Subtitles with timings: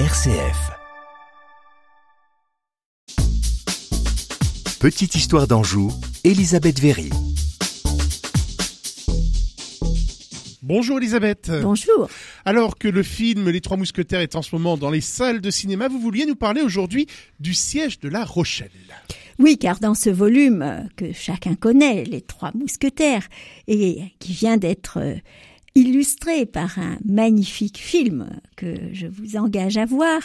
[0.00, 0.72] RCF.
[4.80, 5.92] Petite histoire d'Anjou,
[6.24, 7.10] Elisabeth Véry.
[10.62, 11.52] Bonjour Elisabeth.
[11.62, 12.08] Bonjour.
[12.44, 15.50] Alors que le film Les Trois Mousquetaires est en ce moment dans les salles de
[15.52, 17.06] cinéma, vous vouliez nous parler aujourd'hui
[17.38, 18.70] du siège de La Rochelle.
[19.38, 23.28] Oui, car dans ce volume euh, que chacun connaît, Les Trois Mousquetaires,
[23.68, 25.14] et qui vient d'être euh,
[25.74, 30.20] illustré par un magnifique film que je vous engage à voir,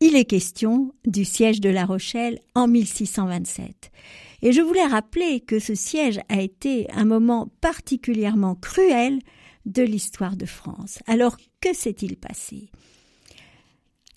[0.00, 3.90] il est question du siège de La Rochelle en 1627.
[4.42, 9.18] Et je voulais rappeler que ce siège a été un moment particulièrement cruel
[9.66, 10.98] de l'histoire de France.
[11.06, 12.68] Alors, que s'est-il passé?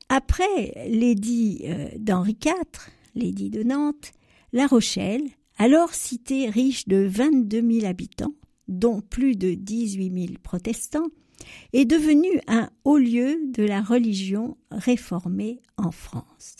[0.09, 4.11] Après l'édit euh, d'Henri IV, l'édit de Nantes,
[4.53, 5.23] La Rochelle,
[5.57, 8.33] alors cité riche de 22 000 habitants,
[8.67, 11.07] dont plus de 18 000 protestants,
[11.73, 16.57] est devenu un haut lieu de la religion réformée en France.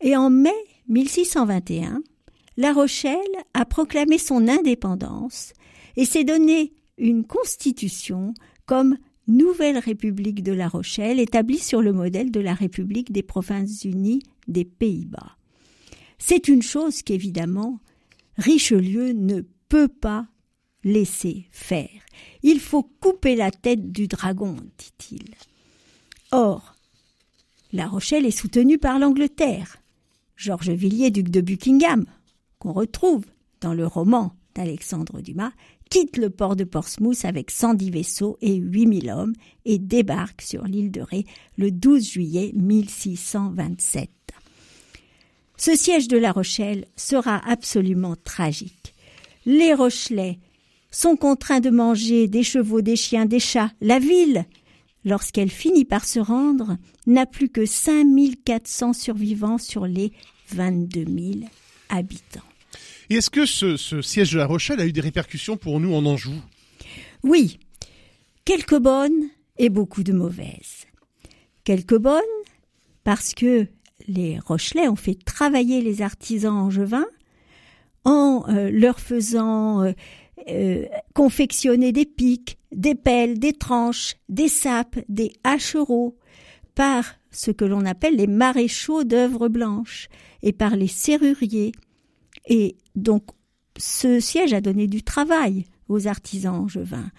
[0.00, 0.50] Et en mai
[0.88, 2.02] 1621,
[2.56, 3.16] La Rochelle
[3.54, 5.52] a proclamé son indépendance
[5.96, 8.34] et s'est donné une constitution
[8.66, 13.84] comme nouvelle République de La Rochelle établie sur le modèle de la République des Provinces
[13.84, 15.36] unies des Pays-Bas.
[16.18, 17.80] C'est une chose qu'évidemment
[18.38, 20.28] Richelieu ne peut pas
[20.86, 22.00] laisser faire.
[22.42, 25.34] Il faut couper la tête du dragon, dit-il.
[26.30, 26.74] Or,
[27.72, 29.78] La Rochelle est soutenue par l'Angleterre.
[30.36, 32.06] Georges Villiers, duc de Buckingham,
[32.58, 33.24] qu'on retrouve
[33.60, 35.52] dans le roman d'Alexandre Dumas,
[35.90, 40.92] quitte le port de Portsmouth avec 110 vaisseaux et 8000 hommes et débarque sur l'île
[40.92, 41.26] de Ré
[41.58, 44.10] le 12 juillet 1627.
[45.56, 48.94] Ce siège de La Rochelle sera absolument tragique.
[49.46, 50.38] Les Rochelais
[50.96, 53.70] sont contraints de manger des chevaux, des chiens, des chats.
[53.82, 54.46] La ville,
[55.04, 60.12] lorsqu'elle finit par se rendre, n'a plus que 5400 survivants sur les
[60.52, 61.50] 22 000
[61.90, 62.40] habitants.
[63.10, 65.94] Et est-ce que ce, ce, siège de La Rochelle a eu des répercussions pour nous
[65.94, 66.34] en Anjou?
[67.22, 67.58] Oui,
[68.46, 69.28] quelques bonnes
[69.58, 70.86] et beaucoup de mauvaises.
[71.64, 72.22] Quelques bonnes
[73.04, 73.66] parce que
[74.08, 77.06] les Rochelais ont fait travailler les artisans angevins
[78.04, 79.92] en euh, leur faisant euh,
[80.48, 86.16] euh, confectionner des pics, des pelles, des tranches, des sapes, des hachereaux,
[86.74, 90.08] par ce que l'on appelle les maréchaux d'œuvres blanches,
[90.42, 91.72] et par les serruriers.
[92.46, 93.24] Et donc,
[93.76, 97.10] ce siège a donné du travail aux artisans angevins.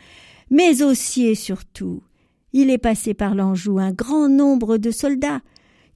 [0.49, 2.03] Mais aussi et surtout,
[2.53, 5.41] il est passé par l'Anjou un grand nombre de soldats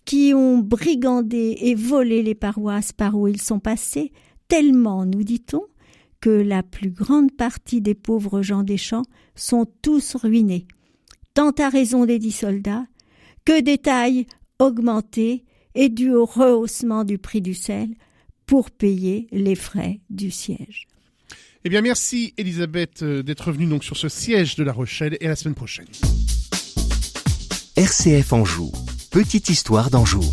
[0.05, 4.11] qui ont brigandé et volé les paroisses par où ils sont passés,
[4.47, 5.63] tellement, nous dit-on,
[6.21, 9.05] que la plus grande partie des pauvres gens des champs
[9.35, 10.67] sont tous ruinés,
[11.33, 12.85] tant à raison des dix soldats
[13.43, 14.27] que des tailles
[14.59, 15.43] augmentées
[15.73, 17.89] et dû au rehaussement du prix du sel
[18.45, 20.87] pour payer les frais du siège.
[21.63, 25.25] Eh bien, merci Elisabeth euh, d'être venue donc sur ce siège de La Rochelle et
[25.25, 25.87] à la semaine prochaine.
[27.75, 28.71] RCF Anjou,
[29.11, 30.23] petite histoire d'Anjou.